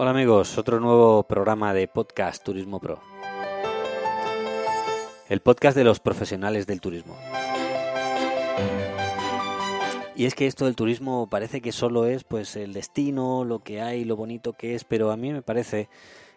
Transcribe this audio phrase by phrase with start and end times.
[0.00, 3.00] Hola amigos, otro nuevo programa de podcast Turismo Pro.
[5.28, 7.16] El podcast de los profesionales del turismo.
[10.14, 13.80] Y es que esto del turismo parece que solo es pues el destino, lo que
[13.80, 15.88] hay, lo bonito que es, pero a mí me parece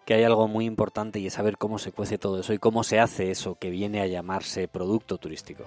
[0.05, 2.83] que hay algo muy importante y es saber cómo se cuece todo eso y cómo
[2.83, 5.65] se hace eso que viene a llamarse producto turístico.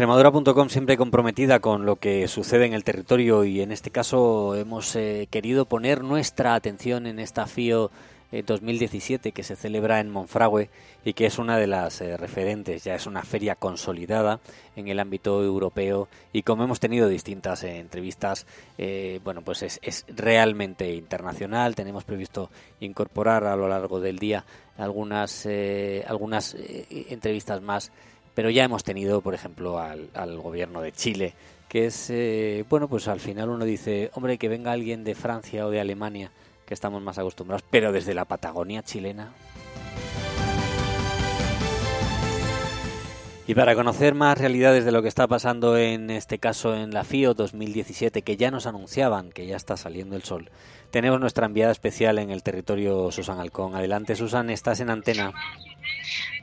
[0.00, 4.96] Extremadura.com siempre comprometida con lo que sucede en el territorio y en este caso hemos
[4.96, 7.90] eh, querido poner nuestra atención en esta FIO
[8.32, 10.70] 2017 que se celebra en Monfragüe
[11.04, 14.40] y que es una de las eh, referentes, ya es una feria consolidada
[14.74, 18.46] en el ámbito europeo y como hemos tenido distintas eh, entrevistas,
[19.22, 21.74] bueno, pues es, es, realmente internacional.
[21.74, 22.48] Tenemos previsto
[22.80, 24.46] incorporar a lo largo del día
[24.78, 25.46] algunas,
[26.06, 26.56] algunas
[26.88, 27.92] entrevistas más
[28.34, 31.34] pero ya hemos tenido, por ejemplo, al, gobierno de Chile,
[31.68, 35.66] que es, eh, bueno, pues al final uno dice, hombre, que venga alguien de Francia
[35.66, 36.30] o de Alemania,
[36.66, 39.32] que estamos más acostumbrados, pero desde la Patagonia chilena.
[43.50, 47.02] Y para conocer más realidades de lo que está pasando en este caso en la
[47.02, 50.50] FIO 2017, que ya nos anunciaban que ya está saliendo el sol,
[50.92, 53.74] tenemos nuestra enviada especial en el territorio Susan Alcón.
[53.74, 55.32] Adelante, Susan, estás en antena.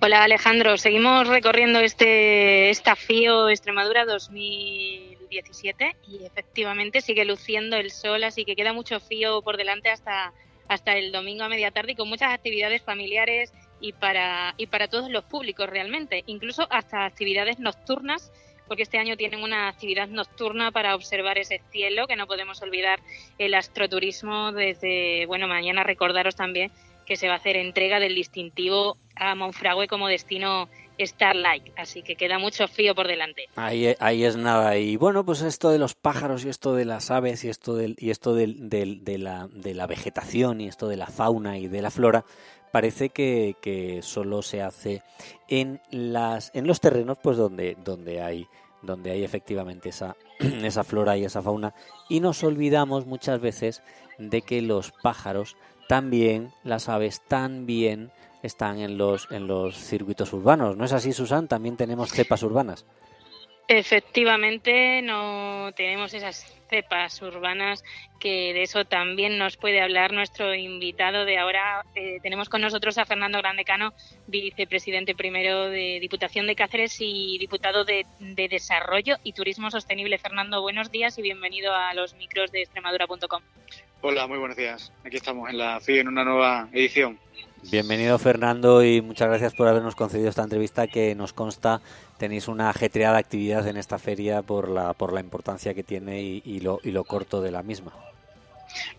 [0.02, 8.24] Hola Alejandro, seguimos recorriendo este esta FIO Extremadura 2017 y efectivamente sigue luciendo el sol,
[8.24, 10.34] así que queda mucho fío por delante hasta
[10.68, 14.88] hasta el domingo a media tarde y con muchas actividades familiares y para y para
[14.88, 18.32] todos los públicos realmente, incluso hasta actividades nocturnas
[18.68, 23.00] porque este año tienen una actividad nocturna para observar ese cielo, que no podemos olvidar
[23.38, 26.72] el astroturismo desde, bueno, mañana recordaros también
[27.08, 30.68] que se va a hacer entrega del distintivo a Monfragüe como destino
[31.00, 33.46] Starlight, así que queda mucho frío por delante.
[33.56, 34.78] Ahí, ahí es nada.
[34.78, 38.10] Y bueno, pues esto de los pájaros y esto de las aves y esto, y
[38.10, 38.48] esto de,
[39.18, 42.26] la, vegetación y esto de la fauna y de la flora,
[42.72, 45.02] parece que, solo se hace
[45.48, 48.48] en, los terrenos pues donde, hay
[49.24, 49.90] efectivamente
[50.40, 51.74] esa flora y esa fauna
[52.10, 53.82] y nos olvidamos muchas veces
[54.18, 55.56] de que los pájaros
[55.88, 58.12] también las aves también
[58.44, 60.78] están en los en los circuitos urbanos.
[60.78, 61.48] ¿No es así, Susan?
[61.48, 62.86] También tenemos cepas urbanas.
[63.70, 67.84] Efectivamente, no tenemos esas cepas urbanas
[68.18, 71.84] que de eso también nos puede hablar nuestro invitado de ahora.
[71.94, 73.94] Eh, tenemos con nosotros a Fernando Grandecano,
[74.28, 80.18] vicepresidente primero de Diputación de Cáceres y diputado de, de Desarrollo y Turismo Sostenible.
[80.18, 83.42] Fernando, buenos días y bienvenido a los micros de Extremadura.com.
[84.00, 84.94] Hola, muy buenos días.
[85.04, 87.20] Aquí estamos en la FI en una nueva edición.
[87.70, 91.82] Bienvenido Fernando y muchas gracias por habernos concedido esta entrevista que nos consta
[92.18, 96.60] tenéis una ajetreada actividad en esta feria por la, por la importancia que tiene y,
[96.62, 97.92] lo, y lo corto de la misma.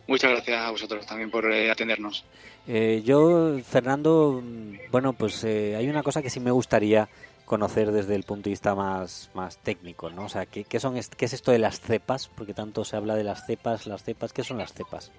[0.07, 2.27] Muchas gracias a vosotros también por eh, atendernos.
[2.67, 4.43] Eh, yo, Fernando,
[4.91, 7.09] bueno, pues eh, hay una cosa que sí me gustaría
[7.47, 10.27] conocer desde el punto de vista más, más técnico, ¿no?
[10.27, 12.29] O sea, ¿qué, qué, son, ¿qué es esto de las cepas?
[12.29, 15.11] Porque tanto se habla de las cepas, las cepas, ¿qué son las cepas?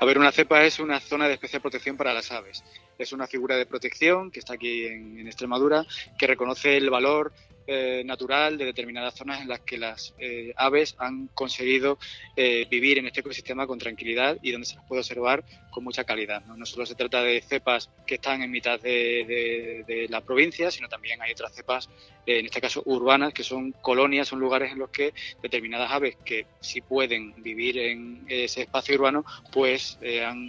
[0.00, 2.64] A ver, una cepa es una zona de especial protección para las aves.
[2.98, 5.84] Es una figura de protección que está aquí en, Extremadura,
[6.18, 7.32] que reconoce el valor
[7.70, 11.98] eh, natural de determinadas zonas en las que las eh, aves han conseguido
[12.34, 16.04] eh, vivir en este ecosistema con tranquilidad y donde se las puede observar con mucha
[16.04, 16.42] calidad.
[16.46, 21.20] No, solo se trata de cepas que están en mitad de, la provincia, sino también
[21.20, 21.90] hay otras cepas,
[22.24, 25.12] en este caso urbanas, que son colonias, son lugares en los que
[25.42, 29.98] determinadas aves que sí pueden vivir en ese espacio urbano, pues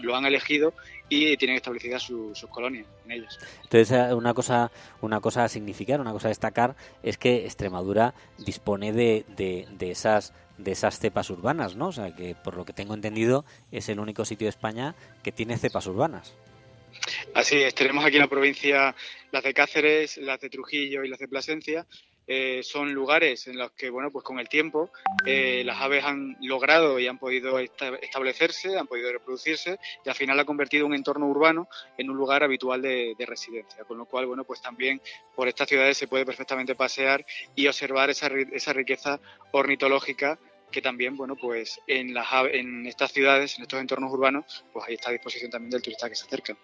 [0.03, 0.73] lo han elegido
[1.09, 3.37] y tienen establecidas sus colonias en ellos.
[3.63, 4.71] Entonces, eh, una cosa,
[5.01, 10.33] una cosa a significar, una cosa a destacar es que Extremadura dispone de, de, esas
[10.57, 11.87] de esas cepas urbanas, ¿no?
[11.87, 15.31] O sea, que por lo que tengo entendido es el único sitio de España que
[15.31, 16.35] tiene cepas urbanas.
[17.33, 18.95] Así es, tenemos aquí en la provincia
[19.31, 21.85] las de Cáceres, las de Trujillo y las de Plasencia,
[22.31, 24.91] eh, son lugares en los que, bueno, pues con el tiempo
[25.25, 30.39] eh, las aves han logrado y han podido establecerse, han podido reproducirse y al final
[30.39, 31.67] ha convertido un entorno urbano
[31.97, 33.83] en un lugar habitual de, residencia.
[33.83, 35.01] Con lo cual, bueno, pues también
[35.35, 39.19] por estas ciudades se puede perfectamente pasear y observar esa, esa riqueza
[39.51, 40.37] ornitológica
[40.71, 44.93] que también, bueno, pues en, las, en estas ciudades, en estos entornos urbanos, pues ahí
[44.93, 46.55] está a disposición también del turista que se acerca.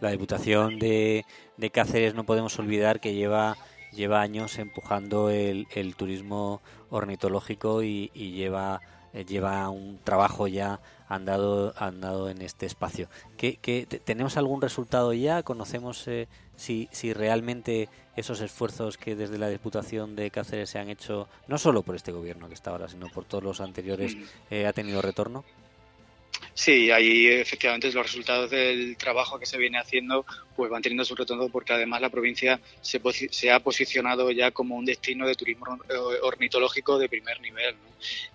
[0.00, 1.24] La Diputación de,
[1.56, 3.56] de Cáceres no podemos olvidar que lleva
[3.94, 6.60] lleva años empujando el, turismo
[6.90, 8.80] ornitológico y, lleva
[9.12, 13.08] eh, lleva un trabajo ya andado, andado en este espacio.
[13.36, 15.42] ¿Qué, tenemos algún resultado ya?
[15.42, 20.88] ¿Conocemos eh, si, si realmente esos esfuerzos que desde la Diputación de Cáceres se han
[20.88, 24.66] hecho, no solo por este gobierno que está ahora, sino por todos los anteriores, mm.
[24.66, 25.44] ha tenido retorno?
[26.54, 30.24] Sí, ahí efectivamente los resultados del trabajo que se viene haciendo
[30.54, 34.76] pues van teniendo su retorno porque además la provincia se, se ha posicionado ya como
[34.76, 35.66] un destino de turismo
[36.22, 37.74] ornitológico de primer nivel.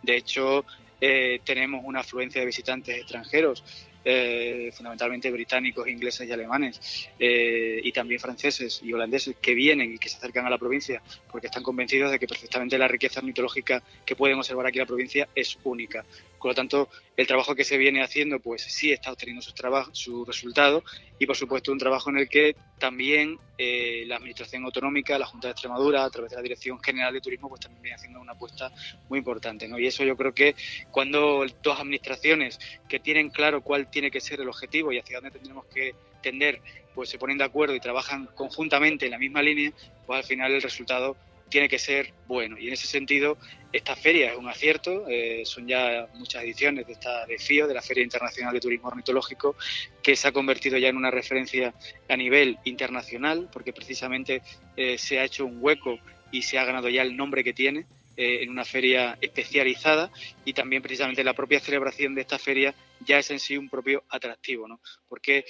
[0.03, 0.65] De hecho,
[0.99, 3.63] eh, tenemos una afluencia de visitantes extranjeros
[4.05, 9.97] eh, fundamentalmente británicos, ingleses y alemanes, eh, y también franceses y holandeses que vienen y
[9.97, 11.01] que se acercan a la provincia
[11.31, 14.87] porque están convencidos de que perfectamente la riqueza mitológica que pueden observar aquí en la
[14.87, 16.05] provincia es única.
[16.39, 19.53] Por lo tanto, el trabajo que se viene haciendo, pues sí está obteniendo sus
[19.91, 20.83] su resultados
[21.19, 25.49] y, por supuesto, un trabajo en el que también eh, la Administración Autonómica, la Junta
[25.49, 28.31] de Extremadura, a través de la Dirección General de Turismo, pues también viene haciendo una
[28.31, 28.71] apuesta
[29.09, 29.69] muy importante.
[29.77, 30.55] Y eso yo creo que
[30.91, 32.57] cuando dos administraciones
[32.87, 36.61] que tienen claro cuál tiene que ser el objetivo y hacia dónde tendremos que tender,
[36.93, 39.71] pues se ponen de acuerdo y trabajan conjuntamente en la misma línea,
[40.05, 41.15] pues al final el resultado
[41.49, 42.57] tiene que ser bueno.
[42.57, 43.37] Y en ese sentido,
[43.73, 45.05] esta feria es un acierto.
[45.09, 48.87] Eh, son ya muchas ediciones de esta de FIO, de la Feria Internacional de Turismo
[48.89, 49.55] Ornitológico,
[50.01, 51.73] que se ha convertido ya en una referencia
[52.07, 54.41] a nivel internacional, porque precisamente
[54.77, 55.97] eh, se ha hecho un hueco
[56.31, 60.11] y se ha ganado ya el nombre que tiene eh, en una feria especializada
[60.45, 62.75] y también precisamente la propia celebración de esta feria
[63.05, 64.81] ya es en sí un propio atractivo, ¿no?
[65.07, 65.45] porque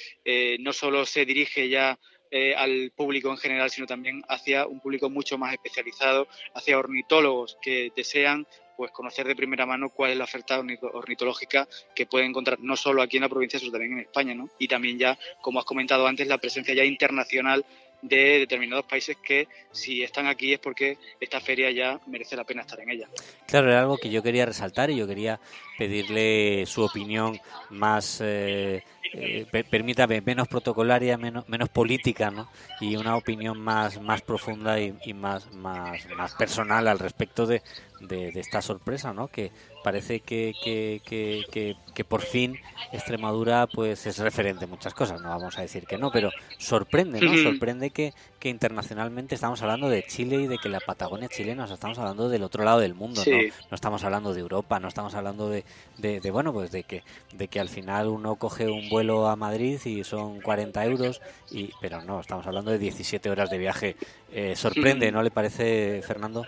[0.59, 1.99] no solo se dirige ya
[2.31, 7.57] eh, al público en general, sino también hacia un público mucho más especializado, hacia ornitólogos
[7.59, 8.45] que desean
[8.77, 13.01] pues conocer de primera mano cuál es la oferta ornitológica que pueden encontrar no solo
[13.01, 14.47] aquí en la provincia, sino también en España, ¿no?
[14.59, 17.65] Y también ya, como has comentado antes, la presencia ya internacional
[18.01, 22.61] de determinados países que si están aquí es porque esta feria ya merece la pena
[22.61, 23.07] estar en ella.
[23.47, 25.39] Claro, era algo que yo quería resaltar y yo quería
[25.77, 32.49] pedirle su opinión más, eh, eh, permítame, menos protocolaria, menos, menos política, ¿no?
[32.79, 37.61] Y una opinión más, más profunda y, más, más, más personal al respecto de,
[38.01, 39.27] de, esta sorpresa, ¿no?
[39.27, 39.51] Que
[39.83, 42.57] parece que, que, que, que, por fin
[42.91, 47.21] Extremadura pues es referente en muchas cosas, no vamos a decir que no, pero sorprende,
[47.21, 47.35] ¿no?
[47.37, 51.73] Sorprende que, que internacionalmente estamos hablando de Chile y de que la Patagonia chilena, o
[51.73, 53.37] estamos hablando del otro lado del mundo, ¿no?
[53.37, 55.63] No estamos hablando de Europa, no estamos hablando de,
[55.97, 57.03] de, bueno, pues de que,
[57.33, 61.71] de que al final uno coge un vuelo a Madrid y son 40 euros, y,
[61.81, 63.95] pero no, estamos hablando de 17 horas de viaje.
[64.31, 66.45] Eh, sorprende, ¿no le parece, Fernando?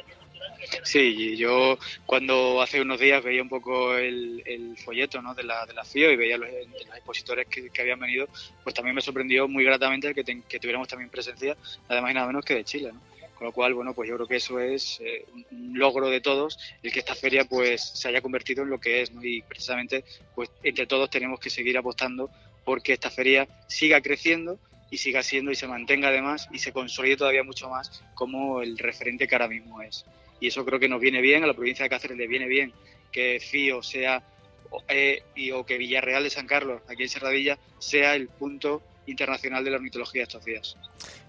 [0.84, 5.34] Sí, yo cuando hace unos días veía un poco el, folleto ¿no?
[5.34, 8.28] de, la, de la FIO y veía los, los expositores que, habían venido,
[8.64, 11.56] pues también me sorprendió muy gratamente que, que tuviéramos también presencia,
[11.88, 12.92] además y nada menos que de Chile.
[12.94, 13.02] ¿no?
[13.42, 16.60] Con lo cual, bueno, pues yo creo que eso es eh, un logro de todos,
[16.84, 19.24] el que esta feria pues se haya convertido en lo que es, ¿no?
[19.24, 20.04] Y precisamente,
[20.36, 22.30] pues entre todos tenemos que seguir apostando
[22.64, 24.60] porque esta feria siga creciendo
[24.92, 28.78] y siga siendo y se mantenga además y se consolide todavía mucho más como el
[28.78, 30.06] referente que ahora mismo es
[30.42, 32.74] y eso creo que nos viene bien, a la provincia de Cáceres le viene bien
[33.12, 34.24] que FIO sea
[34.88, 39.64] eh, y, o que Villarreal de San Carlos, aquí en Serradilla, sea el punto internacional
[39.64, 40.78] de la ornitología estos días.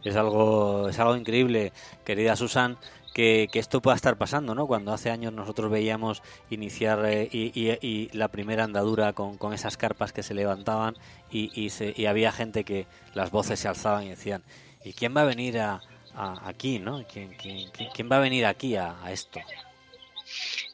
[0.03, 1.73] Es algo, es algo increíble,
[2.05, 2.79] querida Susan,
[3.12, 4.67] que, esto pueda estar pasando, ¿no?
[4.67, 10.12] Cuando hace años nosotros veíamos iniciar eh, y, la primera andadura con, con, esas carpas
[10.12, 10.97] que se levantaban
[11.31, 14.43] y, se, y había gente que las voces se alzaban y decían,
[14.85, 15.82] ¿y quién va a venir a,
[16.14, 17.04] aquí, ¿no?
[17.07, 19.40] ¿Quién, quién, va a venir aquí a, esto?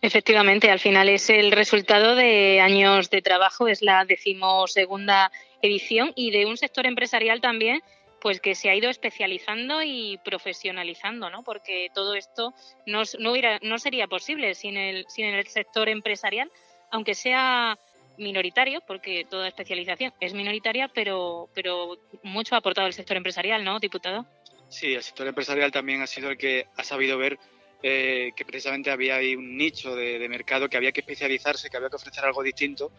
[0.00, 6.30] Efectivamente, al final es el resultado de años de trabajo, es la decimosegunda edición y
[6.30, 7.83] de un sector empresarial también
[8.21, 11.45] pues que se ha ido especializando y profesionalizando, ¿no?
[11.45, 12.52] Porque todo esto
[12.85, 16.50] no, no, hubiera, no sería posible sin el, sin el sector empresarial,
[16.90, 17.78] aunque sea
[18.16, 23.78] minoritario, porque toda especialización es minoritaria, pero, pero mucho ha aportado el sector empresarial, ¿no,
[23.78, 24.26] diputado?
[24.68, 27.38] Sí, el sector empresarial también ha sido el que ha sabido ver
[27.82, 31.88] eh, que precisamente había ahí un nicho de, mercado que había que especializarse, que había
[31.88, 32.92] que ofrecer algo distinto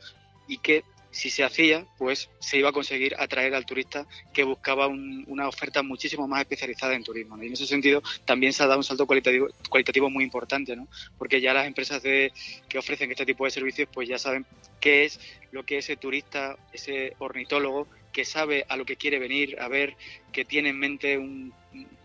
[0.48, 4.88] y que si se hacía, pues se iba a conseguir atraer al turista que buscaba
[4.88, 7.42] una oferta muchísimo más especializada en turismo.
[7.42, 10.88] Y en ese sentido también se ha dado un salto cualitativo, cualitativo muy importante, ¿no?
[11.18, 12.32] porque ya las empresas de,
[12.68, 14.46] que ofrecen este tipo de servicios pues ya saben
[14.80, 15.20] qué es
[15.52, 19.96] lo que ese turista, ese ornitólogo que sabe a lo que quiere venir, a ver,
[20.32, 21.54] que tiene en mente un,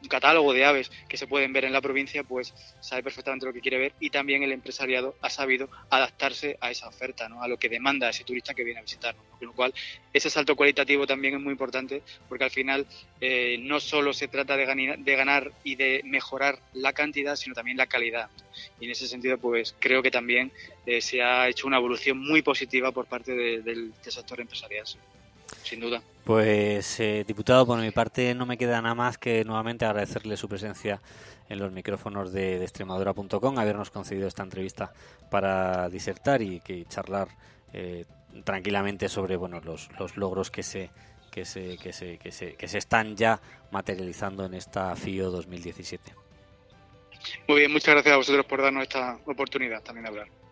[0.09, 3.63] catálogo de aves que se pueden ver en la provincia, pues sabe perfectamente lo que
[3.63, 7.43] quiere ver y también el empresariado ha sabido adaptarse a esa oferta, ¿no?
[7.43, 9.25] a lo que demanda ese turista que viene a visitarnos.
[9.39, 9.75] Con lo cual,
[10.13, 12.87] ese salto cualitativo también es muy importante porque al final
[13.21, 14.67] eh, no solo se trata de,
[15.17, 18.29] ganar, y de mejorar la cantidad, sino también la calidad.
[18.81, 20.53] Y en ese sentido, pues creo que también
[20.87, 24.87] eh, se ha hecho una evolución muy positiva por parte del sector empresarial
[25.65, 26.03] sin duda.
[26.25, 30.49] Pues, eh, diputado, por mi parte no me queda nada más que nuevamente agradecerle su
[30.49, 31.01] presencia
[31.49, 34.93] en los micrófonos de, de Extremadura.com, habernos concedido esta entrevista
[35.31, 37.29] para disertar y que charlar
[37.73, 38.05] eh,
[38.45, 40.91] tranquilamente sobre bueno los, los logros que se
[41.31, 43.41] que se, que se, que se, que se están ya
[43.73, 46.15] materializando en esta FIO 2017.
[47.49, 50.44] Muy bien, muchas gracias a vosotros por darnos esta oportunidad también de hablar.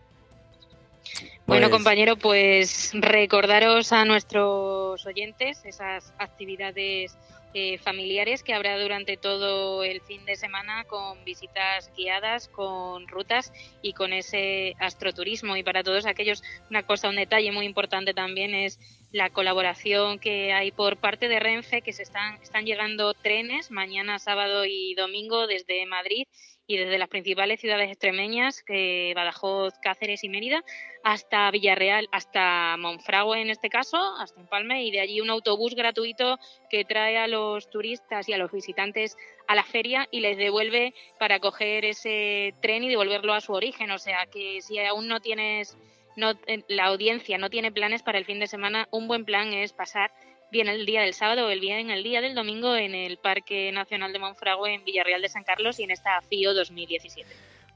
[1.46, 7.16] Bueno, pues compañero, pues recordaros a nuestros oyentes esas actividades
[7.54, 13.52] eh, familiares que habrá durante todo el fin de semana con visitas guiadas, con rutas
[13.82, 15.54] y con ese astroturismo.
[15.56, 18.78] Y para todos aquellos, una cosa, un detalle muy importante también es
[19.10, 24.18] la colaboración que hay por parte de Renfe, que se están, están llegando trenes mañana,
[24.18, 26.26] sábado y domingo desde Madrid
[26.66, 30.62] y desde las principales ciudades extremeñas, que Badajoz, Cáceres y Mérida,
[31.02, 36.38] hasta Villarreal, hasta Monfragüe en este caso, hasta Empalme, y de allí un autobús gratuito
[36.70, 39.16] que trae a los turistas y a los visitantes
[39.48, 43.90] a la feria y les devuelve para coger ese tren y devolverlo a su origen.
[43.90, 45.76] O sea que si aún no tienes,
[46.16, 49.52] no, eh, la audiencia no tiene planes para el fin de semana, un buen plan
[49.52, 50.12] es pasar
[50.52, 54.12] bien el día del sábado o bien el día del domingo en el Parque Nacional
[54.12, 57.28] de Monfragüe en Villarreal de San Carlos y en esta FIO 2017.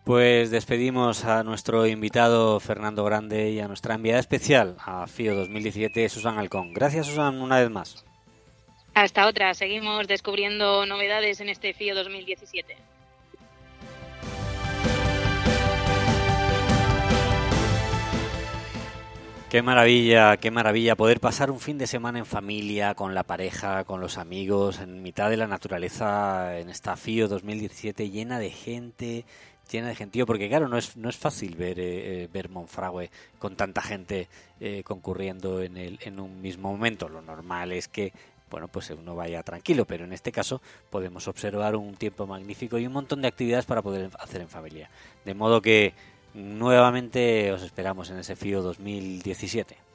[0.04, 6.08] Pues despedimos a nuestro invitado Fernando Grande y a nuestra enviada especial a FIO 2017,
[6.10, 6.74] Susan Alcón.
[6.74, 8.04] Gracias, Susan, una vez más.
[8.94, 9.54] Hasta otra.
[9.54, 12.76] Seguimos descubriendo novedades en este FIO 2017.
[19.56, 23.84] Qué maravilla, qué maravilla poder pasar un fin de semana en familia, con la pareja,
[23.84, 29.24] con los amigos, en mitad de la naturaleza, en esta FIO 2017 llena de gente,
[29.72, 33.10] llena de gentío, porque claro, no es, no es fácil ver, eh, eh, ver Monfragüe
[33.38, 34.28] con tanta gente
[34.60, 37.08] eh, concurriendo en, el, en un mismo momento.
[37.08, 38.12] Lo normal es que
[38.50, 40.60] bueno, pues uno vaya tranquilo, pero en este caso
[40.90, 44.90] podemos observar un tiempo magnífico y un montón de actividades para poder hacer en familia.
[45.24, 45.94] De modo que
[46.36, 49.85] Nuevamente os esperamos en ese FIO 2017.